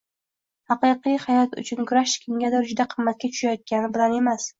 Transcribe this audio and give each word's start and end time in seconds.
“Haqiqiy 0.69 1.19
hayot” 1.25 1.53
uchun 1.63 1.87
kurash 1.91 2.15
kimgadir 2.23 2.65
juda 2.71 2.87
qimmatga 2.95 3.31
tushayotgani 3.37 3.93
bilan 3.99 4.17
emas 4.23 4.49